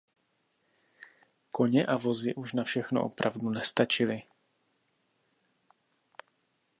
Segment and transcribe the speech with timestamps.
[1.51, 4.23] Koně a vozy už na všechno opravdu nestačily.